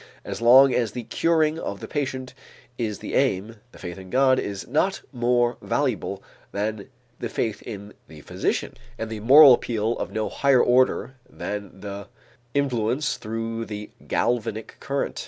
[0.25, 2.33] As long as the curing of the patient
[2.75, 6.89] is the aim, the faith in God is not more valuable than
[7.19, 12.07] the faith in the physician and the moral appeal of no higher order than the
[12.55, 15.19] influence through the galvanic current.